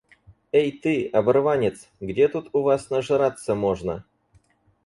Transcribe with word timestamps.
Эй 0.51 0.71
ты, 0.71 1.07
оборванец! 1.09 1.87
Где 1.99 2.27
тут 2.27 2.49
у 2.53 2.63
вас 2.63 2.89
нажраться 2.89 3.53
можно? 3.53 4.03